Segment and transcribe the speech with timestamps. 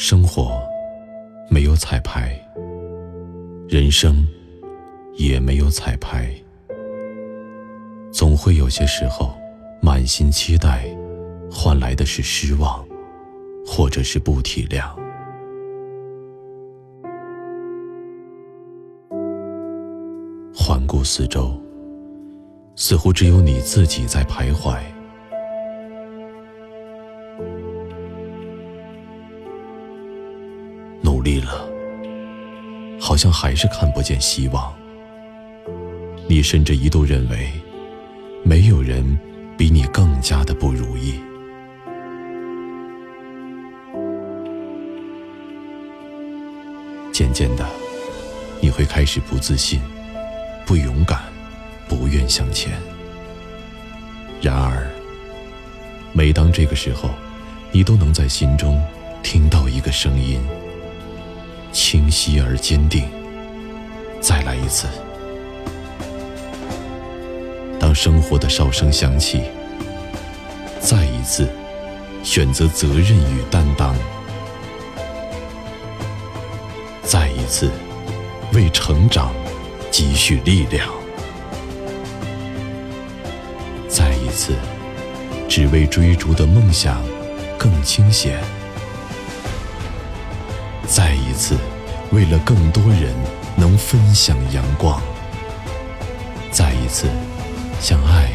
[0.00, 0.62] 生活
[1.50, 2.30] 没有彩排，
[3.68, 4.24] 人生
[5.16, 6.32] 也没有彩排。
[8.12, 9.36] 总会有些时候，
[9.82, 10.88] 满心期待，
[11.50, 12.86] 换来的是失望，
[13.66, 14.88] 或者是不体谅。
[20.54, 21.60] 环顾四周，
[22.76, 24.78] 似乎只有你自己在徘徊。
[31.18, 31.68] 努力了，
[33.00, 34.72] 好像还是看不见希望。
[36.28, 37.50] 你甚至一度认为，
[38.44, 39.18] 没有人
[39.56, 41.14] 比你更加的不如意。
[47.12, 47.66] 渐渐的，
[48.60, 49.80] 你会开始不自信。
[50.64, 51.18] 不勇敢，
[51.88, 52.70] 不愿向前。
[54.40, 54.86] 然而，
[56.12, 57.10] 每当这个时候，
[57.72, 58.80] 你都能在心中
[59.20, 60.38] 听到一个声音，
[61.72, 63.08] 清晰而坚定。
[64.20, 64.86] 再来一次。
[67.78, 69.42] 当生活的哨声响起，
[70.80, 71.48] 再一次
[72.22, 73.94] 选择责任与担当，
[77.02, 77.70] 再一次
[78.52, 79.32] 为成长。
[79.90, 80.86] 积蓄力量，
[83.88, 84.52] 再一次，
[85.48, 87.02] 只为追逐的梦想
[87.58, 88.34] 更清闲；
[90.88, 91.56] 再一次，
[92.12, 93.14] 为了更多人
[93.54, 94.98] 能分享阳光；
[96.50, 97.06] 再一次，
[97.78, 98.30] 相爱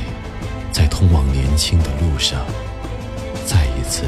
[0.71, 2.39] 在通往年轻的路上；
[3.43, 4.03] 再一次，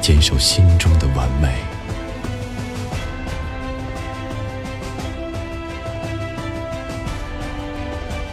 [0.00, 1.48] 坚守心中的完美。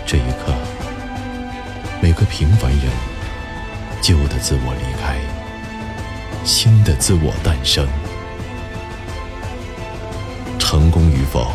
[0.05, 0.53] 这一刻，
[2.01, 2.81] 每个平凡人，
[4.01, 5.17] 旧的自我离开，
[6.43, 7.87] 新的自我诞生。
[10.69, 11.53] 成功与否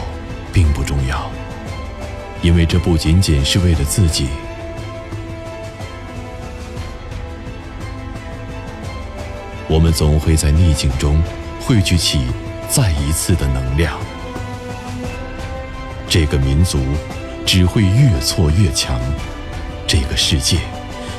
[0.55, 1.31] 并不重要，
[2.41, 4.29] 因为这不仅仅是为了自己。
[9.69, 11.23] 我们总会在逆境中
[11.61, 12.25] 汇聚起
[12.71, 13.99] 再一次的能量。
[16.09, 16.79] 这个民族。
[17.45, 18.99] 只会越挫越强。
[19.87, 20.59] 这个世界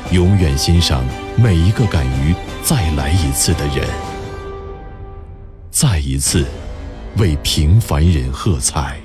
[0.10, 1.04] 永远欣赏
[1.36, 2.34] 每一个敢于
[2.64, 3.88] 再来一次的人。
[5.70, 6.48] 再一次
[7.18, 9.03] 为平凡人喝彩。